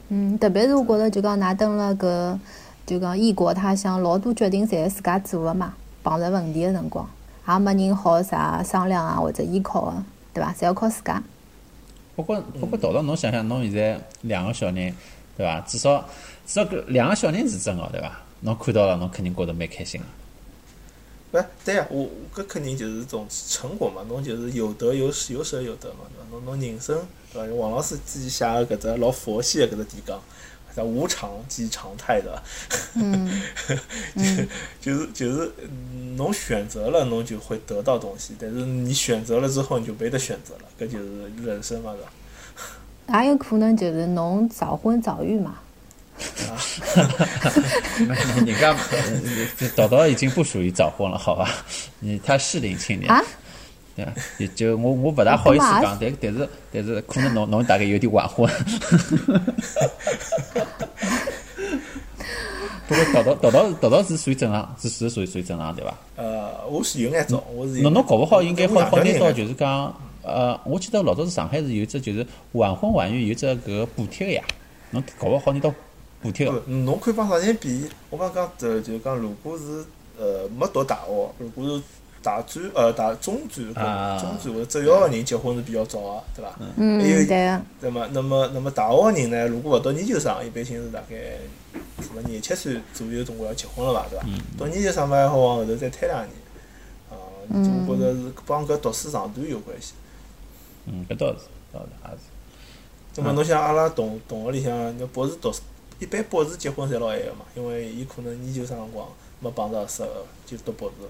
[0.08, 2.38] 嗯，特别是我觉着，就讲㑚蹲辣搿
[2.86, 7.08] 就讲异国他乡，老多决定侪是自家做的嘛，碰着问题的辰光。
[7.48, 9.94] 也没人好啥商量啊，或者依靠个，
[10.32, 10.52] 对伐？
[10.52, 11.20] 侪要靠自家。
[12.14, 14.94] 不过，不过，道道，侬想想，侬现在两个小人，
[15.36, 15.60] 对伐？
[15.62, 15.98] 至少，
[16.46, 18.12] 至少搿两个小人是真个，对伐？
[18.40, 20.06] 侬看到了，侬肯定觉得蛮开心个。
[21.38, 24.02] 勿，对呀，我搿肯定就是种成果嘛。
[24.08, 26.30] 侬就是有得有失，有舍有得嘛，对伐？
[26.30, 26.98] 侬侬人生，
[27.32, 27.54] 对伐？
[27.54, 30.20] 王老师自己写个搿只老佛系个搿只提纲。
[30.72, 32.40] 叫无常即常态的，
[32.94, 33.28] 嗯，
[34.80, 35.50] 就是就是，
[36.16, 41.98] 侬选择了，侬就会得到东西；但是你选择了之后，你就没得选择了，搿就是人生嘛，是
[43.12, 43.20] 吧？
[43.20, 45.58] 也有可能就是侬早婚早育嘛。
[46.48, 46.56] 啊，
[48.46, 48.76] 人家
[49.76, 51.48] 导导已经不属于早婚了，好吧？
[52.00, 53.10] 你他适龄青年。
[53.10, 53.22] 啊
[53.96, 58.48] 对伐也就我我不大好意思讲，但但是但是可能侬侬大概有点晚婚。
[62.86, 65.92] 不过道道道道道道是属于正常，是是属于属于正常对伐？
[66.16, 67.82] 呃，我是有眼早，我是。
[67.82, 74.42] 侬侬搞不好应该好好拿到，就是讲呃，我记得老早是上海是有只就是晚婚晚育有只搿个补贴个呀，
[74.90, 75.74] 侬搞不好拿到
[76.22, 76.62] 补贴个。
[76.66, 77.88] 侬可以帮啥人比？
[78.10, 79.84] 我刚刚就就讲，如果是
[80.18, 81.82] 呃没读大学，如果是。
[82.22, 86.54] 大专呃大中专中专或者职校个人结婚是比较早个，对伐？
[86.76, 87.58] 嗯，对。
[87.80, 89.48] 那么那么那么大学个人呢？
[89.48, 91.16] 如果勿读研究生，一般性是大概
[92.02, 94.06] 什么廿七岁左右总归要结婚了伐？
[94.10, 94.26] 对伐？
[94.58, 96.30] 读研究生嘛还好往后头再推两年，
[97.48, 99.94] 嗯，我觉着是帮搿读书长短有关系。
[100.84, 102.22] 嗯，搿倒是，倒是也是。
[103.16, 105.62] 那么侬想阿拉同同学里向，那博士读书，
[106.00, 109.06] 一般博士结婚侪老晚个嘛，因为伊可能研究生辰光
[109.38, 111.06] 没碰着合适合，就读博士。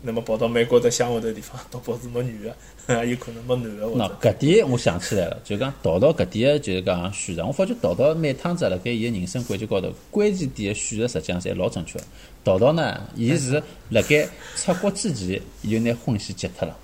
[0.00, 2.38] 那么跑到美国的乡下头地方读博士没女
[2.86, 12.04] 个，也有可能没男个或喏，搿点我想起来了，就讲桃桃搿点个就是讲选择，我发觉桃桃每趟子辣盖伊个人生轨迹高头，关键点个选择实际上侪老正确个。
[12.44, 16.76] 桃桃呢，伊是辣盖出国之前，伊就拿婚线结脱了，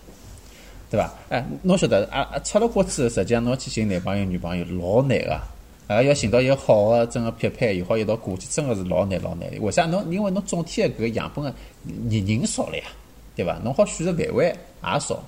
[0.91, 1.15] 对伐？
[1.29, 5.35] 哎，侬晓得啊啊，出了国之后，实际上侬去寻男朋友、女朋友老难个。
[5.35, 5.54] 啊，
[5.89, 9.61] 要寻到一个好个真个匹配，又好一道过去，真个是老难老难的。
[9.61, 9.85] 为啥？
[9.87, 11.55] 侬因为侬总体个搿个样本个
[12.09, 12.85] 人人少了呀，
[13.37, 13.59] 对伐？
[13.63, 15.23] 侬好选择范围也少，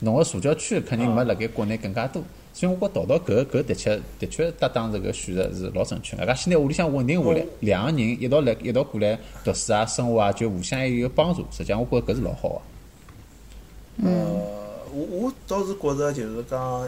[0.00, 2.22] 侬个社交圈肯定没辣盖国内更加多。
[2.52, 6.16] 所以我觉桃桃搿搿的确的确搭档这个选择是老正确。
[6.16, 11.44] 大家先拿屋里向稳定下来，两个人一道来一道过来读书啊、生活啊，就互相有帮助。
[11.50, 12.60] 实际上，我觉着搿是老好个。
[13.96, 14.34] 嗯，
[14.92, 16.86] 我我倒是觉着就是讲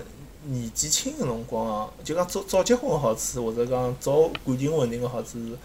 [0.49, 5.59] 年纪轻个辰光，就讲早早结婚个好处，或者讲早感情稳定个好处是，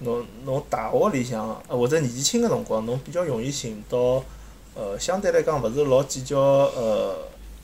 [0.00, 4.22] 侬侬大学里向，呃或者年纪轻个辰光，侬比较容易寻到，
[4.74, 7.16] 呃，相对来讲勿是老计较，呃，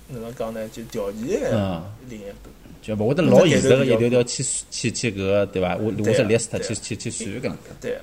[0.09, 0.69] 哪能讲呢？
[0.69, 2.35] 就条件个嗯另一半。
[2.81, 5.77] 就勿会得老现实个一条条去去去搿个对伐？
[5.77, 7.59] 我我是 list 去去去算搿能介。
[7.81, 8.01] 对个，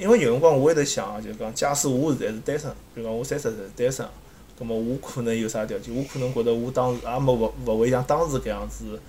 [0.00, 4.06] 因为有辰光我会得想，就讲假使我现在是单身，比如讲我三十岁是单身，
[4.58, 5.94] 葛末我可能有啥条件？
[5.96, 9.00] 我可能觉得我当时也没勿勿会像当时搿样子，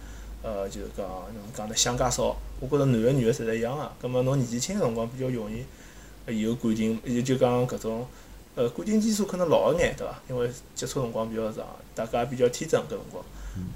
[0.41, 2.35] 呃，就是讲哪能讲呢，想介少。
[2.59, 3.91] 我觉着男个女个侪是一样个。
[4.01, 5.63] 葛末侬年纪轻个辰光比较容易
[6.25, 8.07] 呃有感情，也就讲搿种
[8.55, 10.21] 呃感情基础可能老一眼，对伐？
[10.29, 13.23] 因为接触辰光比较长，大家也比较天真搿辰光。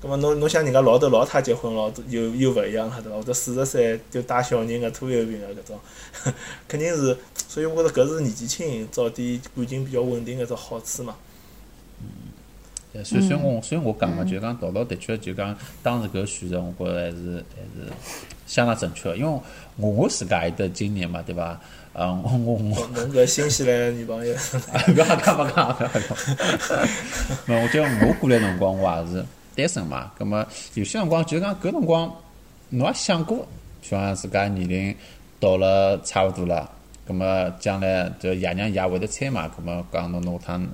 [0.02, 3.18] 葛末侬侬想人家老头老太结婚老多又又勿一样了，对伐？
[3.18, 5.80] 或者四十岁就带小人个拖油瓶个搿种，
[6.68, 7.16] 肯定是。
[7.50, 11.16] 所以我觉着搿是年纪轻早点感情比较稳定个一只好处嘛。
[12.94, 17.92] 对所以，所以我所以我讲嘛，就是讲桃桃的确就讲当时搿个选择，我觉着还是还是
[18.48, 19.40] 相当正确的，因为
[19.76, 21.60] 我我自家也有得经验嘛，对伐？
[22.00, 24.34] 嗯，我我我侬侬搿新西兰女朋友，
[24.94, 26.88] 不要讲勿讲，不要讲。
[27.46, 32.14] 没，我觉得我过来辰光我也是单身嘛，葛么有些辰光就是讲搿辰光
[32.70, 33.48] 侬也想过，
[33.82, 34.96] 比方自家年龄
[35.40, 36.70] 到了差勿多了，
[37.08, 40.68] 葛么将来就爷娘也会得催嘛，葛么讲侬侬下趟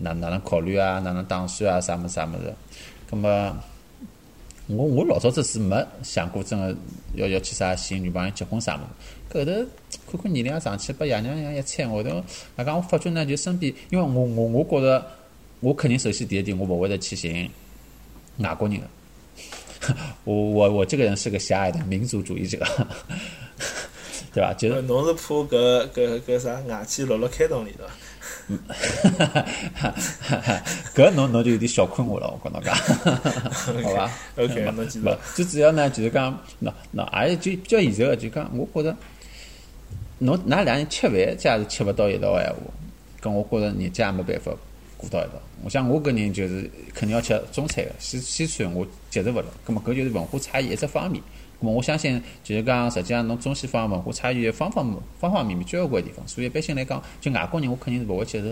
[0.00, 2.54] 哪哪能考虑啊，哪能打算啊，啥物事啥物事，
[3.10, 3.56] 葛么。
[4.72, 6.72] 我我老早子是没想过真个
[7.14, 8.80] 要要去啥寻女朋友结婚啥物
[9.34, 9.66] 事，搿头
[10.12, 12.22] 看看年龄也上去，把爷娘娘一催，后头
[12.54, 15.04] 外加我发觉呢，就身边，因为我我我觉着，
[15.58, 17.50] 我肯定首先第一点，我勿会得去寻
[18.38, 18.86] 外国人个。
[20.22, 22.64] 我我我这个人是个狭隘的民族主义者，
[24.32, 24.54] 对吧？
[24.54, 27.92] 就是侬是怕搿搿搿啥外气落辣开动里对伐？
[30.94, 32.74] 搿侬侬就有点小困我了，我跟侬讲，
[33.82, 36.32] 好伐 OK，嗯侬继续勿，最主要呢就是讲，
[36.62, 38.96] 喏喏，也就比较现实个，就讲我觉着，
[40.18, 42.56] 侬㑚两人吃饭假是吃勿到一道个闲话，
[43.22, 44.52] 搿我觉着日脚也没办法
[44.96, 45.34] 过到一道。
[45.62, 51.22] 我想我搿人就是肯定要吃中餐个，西西餐我接受勿了，葛末搿就是文化差异一只方面。
[51.60, 58.48] 咁么我相信，就是讲，实际上侬中西方文化差异方方方方面面交关地方，所以一般性来讲，就外国人我肯定是勿会接受。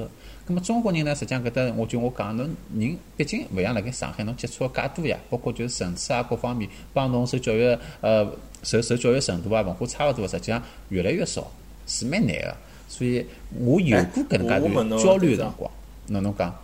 [0.47, 8.31] 咁么中国人呢，实际上搿搭我就我讲，侬人毕竟勿像辣盖上海，侬接触个介多呀，包括就是层次啊各方面，帮侬受教育呃
[8.63, 11.51] 受受教育程度啊文化差勿多，实际上越来越少，
[11.87, 12.57] 是蛮难个。
[12.89, 13.25] 所以
[13.59, 15.71] 我有过搿能介段焦虑个辰光，
[16.09, 16.55] 侬侬讲，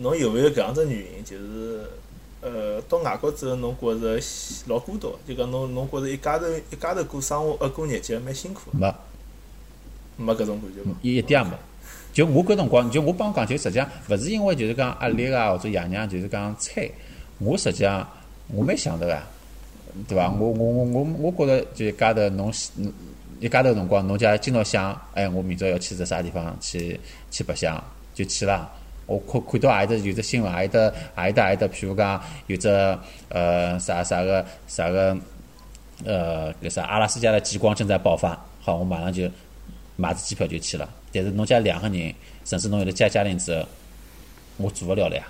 [0.00, 1.24] 侬有没有搿样子原因？
[1.24, 1.84] 就是
[2.46, 4.22] 呃，到外国之后，侬觉着
[4.68, 8.94] 老孤独，就讲侬侬觉着一家头一家头过生活呃过日脚蛮辛苦的，没。
[10.24, 10.96] 没搿种感觉吗？
[11.02, 11.56] 一一点也没。
[12.12, 16.88] 就我搿辰光，就我帮侬讲，就实际上勿是因为就是讲压力啊，或者爷娘就是讲催，
[17.38, 18.08] 我实际上
[18.46, 19.22] 我蛮想得个，
[20.06, 20.30] 对伐？
[20.30, 22.92] 我我我我我觉着就一家头侬侬
[23.40, 26.98] 一家头辰光，侬家今朝想，哎，我明朝要去只啥地方去
[27.30, 27.82] 去白相，
[28.14, 28.70] 就去啦。
[29.06, 32.68] 我看看到何里的有只新闻，何里搭何里搭何里搭，譬如讲有只
[33.28, 35.16] 呃啥啥个啥个
[36.04, 39.30] 呃搿啥阿拉斯加的极光正在爆发，好，我马上就
[39.96, 40.88] 买只机票就去了。
[41.12, 42.14] 但是侬家两个人，
[42.44, 43.66] 甚至侬有了家家庭之后，
[44.56, 45.26] 我做勿了了呀，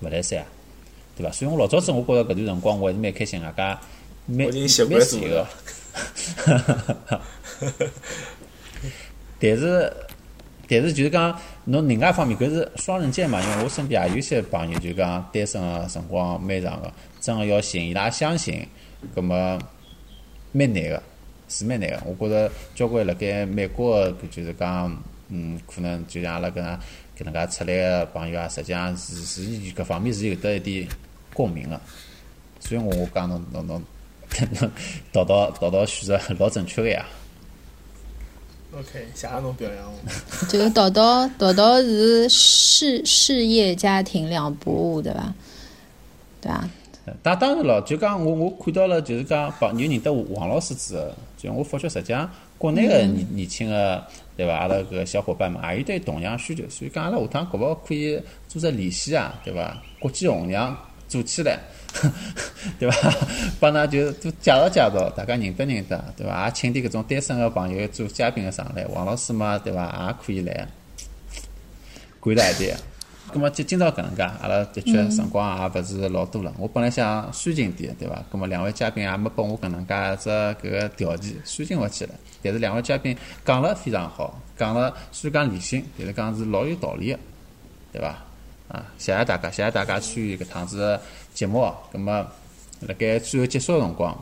[0.00, 0.44] 勿来三啊，
[1.16, 1.32] 对伐？
[1.32, 3.80] 所以我老早子我觉着搿段辰光我还是蛮开心，大家
[4.26, 5.46] 蛮蛮自由。
[9.38, 9.92] 但是，
[10.80, 13.40] 但是就是讲，侬另外一方面，搿是双刃剑嘛。
[13.40, 18.66] 因为我身边也有些朋友，就讲单身个辰光蛮长个，真个要寻伊拉相信，
[19.14, 19.58] 葛么
[20.52, 21.02] 蛮难个，
[21.48, 22.02] 是蛮难个。
[22.06, 26.78] 我觉着交关辣盖美国个，搿就是讲，嗯，可能就像阿拉搿能
[27.18, 30.86] 搿能介出来个朋友啊，实际上是是搿方面是有得一点
[31.34, 31.80] 共鸣个。
[32.60, 33.82] 所以我我讲侬侬侬
[34.60, 34.70] 侬
[35.10, 37.04] 导导导导选择老正确个呀。
[38.74, 39.98] OK，谢谢侬表扬我。
[40.48, 45.34] 这个导导导导是事事业家庭两不误，对伐？
[46.40, 46.68] 对伐？
[47.22, 51.06] 当当然了，就讲我我看到了，就是讲帮有认得王老师之后，
[51.36, 54.02] 就我发觉实际上国内的年年轻的
[54.36, 54.54] 对伐？
[54.54, 59.76] 阿拉搿个小伙伴们也有对同样需求，所以讲阿拉下趟搞不好可以做只联系啊，对伐？
[60.00, 60.74] 国际红娘
[61.12, 61.58] 做起来，
[62.80, 63.14] 对伐？
[63.60, 66.46] 帮㑚就多介绍介绍，大家认得认得，对伐？
[66.46, 70.06] 也请点搿种单身个朋友做嘉宾个上来，王老师嘛，对伐？
[70.08, 70.66] 也可以来，
[72.18, 72.74] 贵大一点。
[73.30, 76.52] 咁么今今朝搿能介，阿拉的确辰光也勿是老多了。
[76.58, 78.22] 我本来想煽情点，对伐？
[78.32, 82.14] 咁么两位嘉宾也没拨我搿能介只搿个条件，煽情勿起来。
[82.42, 87.18] 但是两位嘉宾讲了非常好，讲了虽然讲理性，但是讲是老有道理个，
[87.92, 88.16] 对伐？
[88.72, 90.98] 啊，谢谢大家，谢谢大家参与搿趟子
[91.34, 91.76] 节目哦。
[91.92, 92.26] 咁么
[92.80, 94.16] 辣盖最后结束个辰光，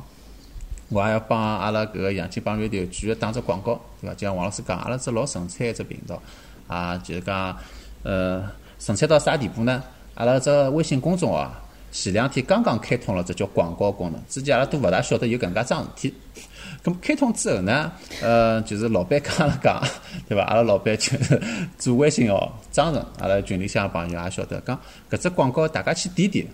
[0.89, 4.15] 我也要帮阿拉搿个杨金帮 radio 继续打只广告，对伐？
[4.15, 6.21] 就像王老师讲，阿拉只老纯粹一只频道，
[6.67, 7.57] 啊，就是讲，
[8.03, 8.45] 呃，
[8.81, 9.81] 纯粹到啥地步呢？
[10.17, 16.15] 阿拉只微信公众号啊，前两天刚刚开通了，这叫广告功能，之前阿拉都勿大晓得有搿能介桩事体。
[16.83, 19.83] 咁开通之后呢，呃，就是老板跟阿拉讲，
[20.29, 20.45] 对伐？
[20.45, 21.40] 阿拉老板就是
[21.79, 24.79] 做微信哦，张成，阿拉群里向朋友也晓得，讲
[25.11, 26.47] 搿只广告大家去点点，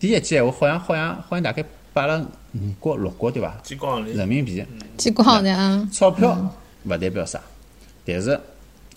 [0.00, 3.54] 点一记闲话，好像好像好像大概拨了五角六角对伐？
[3.62, 4.64] 几光里人民币。
[4.96, 6.36] 几光的啊，钞票
[6.84, 7.40] 勿代表啥，
[8.04, 8.38] 但是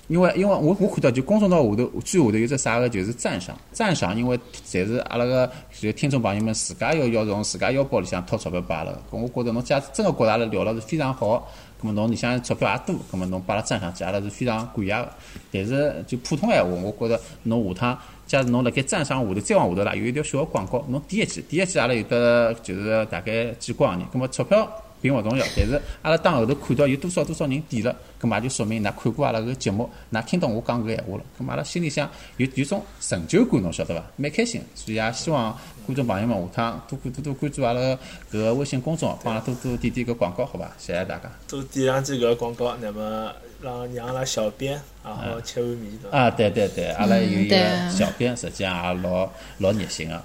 [0.07, 11.45] 因为因为我我看到就公众号下头最下头有只啥个就是赞赏，赞赏，因为侪是阿拉个就听众朋友们自家要要从自家腰包里向掏钞票拨阿拉个，咁我觉着侬假使真个觉着阿拉聊了是非常好，
[11.81, 15.09] 咁么侬里向钞票也多，咁么侬把阿拉赞赏起，阿拉是非常感谢个。
[15.51, 24.69] 但是就普通闲话，我觉着侬下趟假使侬辣盖赞赏下头再往下头啦，有一条小个广告，侬点一记，点一记阿拉有得就是大概几光人，咁么钞票。
[25.01, 34.03] 并勿重要，但是阿拉当后头看到有多少多少人点了，咁嘛就说明㑚看过阿拉个节目，㑚听到我讲搿闲话了，咁嘛阿拉心里向有有种成就感，侬晓得伐？
[34.15, 37.97] 蛮开心，所以也希望观众朋友们下趟多多多多关注阿拉搿
[38.31, 40.71] 个微信公众号，帮阿拉多多点点搿广告，好伐？
[40.77, 41.31] 谢谢大家。
[41.47, 43.31] 多点上几个广告，那么
[43.61, 44.79] 让让阿拉小编也
[45.09, 46.17] 好吃碗面，对伐？
[46.17, 47.55] 啊，对对对，阿拉有一个
[47.89, 49.29] 小编，实际上也老
[49.59, 50.21] 老热心个，嗯，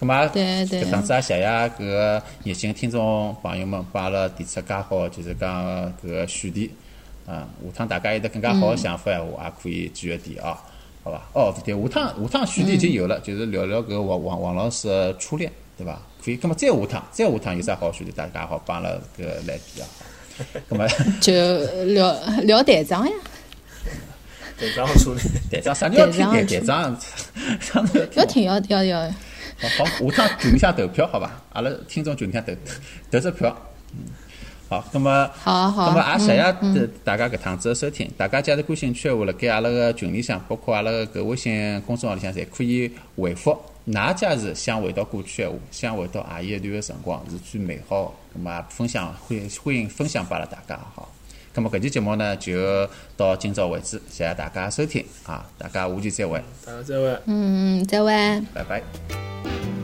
[0.00, 0.82] 咁嘛，对对。
[0.82, 6.70] 搿趟子也谢谢搿个热心听众朋友们帮阿拉提出介好，就是讲搿个选题，
[7.26, 10.58] 啊，下趟大家有得更加好个想法闲话，也可以继续提啊，
[11.04, 11.20] 好伐？
[11.34, 16.00] 哦，对，下趟下趟选题已经有了，就是聊聊搿个王王王老师的初恋，对伐？
[16.24, 19.86] 可以，咁么再下趟再下趟有啥好选题，大家好帮阿拉搿个来提啊。
[20.70, 20.88] 咁么
[21.20, 22.10] 就聊
[22.44, 23.14] 聊队长呀，
[24.58, 26.98] 队长处理，队长啥人要听队长？
[27.60, 29.14] 啥人要听要要要，
[29.60, 31.30] 好，好，下趟群里向投票，好伐？
[31.52, 32.52] 阿拉听众群里向投
[33.10, 33.54] 投只票。
[33.92, 33.98] 嗯，
[34.68, 38.10] 好，那么，好好那么也谢谢大大家搿趟子的收听。
[38.16, 43.58] 大家假如感兴趣的话，辣盖阿拉个群里向，包括阿拉个搿微信公众号里向，侪可以回复。
[43.84, 51.08] 哪假是想回到过去闲话，想回到阿姨一段个辰光是最美好的，那么分享欢迎欢迎分享拨阿拉大家，好。
[51.54, 55.44] 那么搿期节目呢，就到今朝为止，谢谢大家收听啊！
[55.58, 57.20] 大家下期再会，大家再会。
[57.26, 58.10] 嗯，再会。
[58.54, 59.79] 拜拜。